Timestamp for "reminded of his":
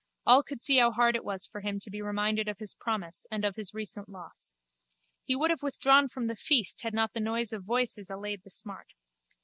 2.01-2.73